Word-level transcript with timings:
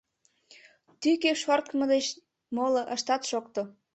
Тӱкӧ 1.01 1.31
шорткымо 1.41 1.85
деч 1.93 2.05
моло 2.55 2.81
ышат 2.95 3.21
шокто! 3.29 3.61